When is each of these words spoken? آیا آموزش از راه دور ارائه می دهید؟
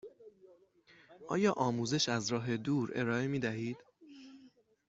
آیا 1.29 1.53
آموزش 1.53 2.09
از 2.09 2.29
راه 2.31 2.57
دور 2.57 2.91
ارائه 2.95 3.27
می 3.27 3.39
دهید؟ 3.39 3.77